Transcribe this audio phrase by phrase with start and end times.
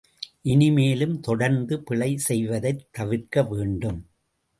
[0.43, 4.01] இனிமேலும் தொடர்ந்து பிழை செய்வதைத் தவிர்க்க வேண்டும்.